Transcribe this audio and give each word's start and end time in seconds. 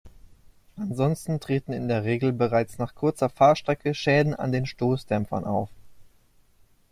Ansonsten 0.77 1.39
treten 1.39 1.73
in 1.73 1.87
der 1.87 2.03
Regel 2.03 2.33
bereits 2.33 2.79
nach 2.79 2.95
kurzer 2.95 3.29
Fahrstrecke 3.29 3.93
Schäden 3.93 4.33
an 4.33 4.51
den 4.51 4.65
Stoßdämpfern 4.65 5.43
auf. 5.45 5.69